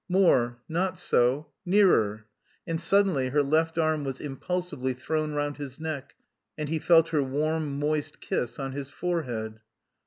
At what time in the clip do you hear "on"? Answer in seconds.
8.57-8.71